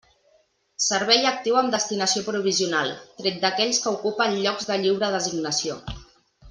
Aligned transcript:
Servei 0.85 1.19
actiu 1.31 1.59
amb 1.59 1.75
destinació 1.75 2.23
provisional, 2.29 2.91
tret 3.21 3.39
d'aquells 3.47 3.85
que 3.85 3.97
ocupen 3.99 4.37
llocs 4.47 4.71
de 4.73 4.83
lliure 4.87 5.15
designació. 5.19 5.83